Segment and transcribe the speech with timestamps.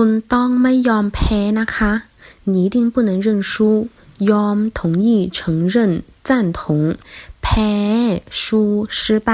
[0.00, 1.92] คุณต้องไม่ยอมแพ้นะคะ
[2.50, 3.52] 你一定不能认输
[4.30, 5.74] ยอม同意承认
[6.28, 6.58] 赞同
[7.42, 7.72] แพ้
[8.38, 9.30] 输失败